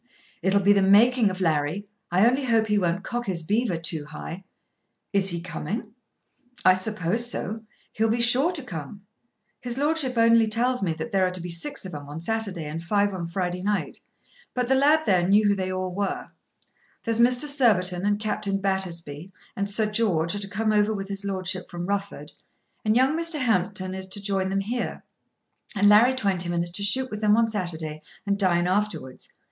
[0.41, 1.85] "It'll be the making of Larry.
[2.09, 4.43] I only hope he won't cock his beaver too high."
[5.13, 5.93] "Is he coming?"
[6.65, 7.61] "I suppose so.
[7.93, 9.05] He'll be sure to come.
[9.59, 12.65] His Lordship only tells me that there are to be six of 'em on Saturday
[12.65, 13.99] and five on Friday night.
[14.55, 16.25] But the lad there knew who they all were.
[17.03, 17.45] There's Mr.
[17.45, 21.85] Surbiton and Captain Battersby and Sir George are to come over with his lordship from
[21.85, 22.31] Rufford.
[22.83, 23.37] And young Mr.
[23.39, 25.03] Hampton is to join them here,
[25.75, 29.33] and Larry Twentyman is to shoot with them on Saturday and dine afterwards.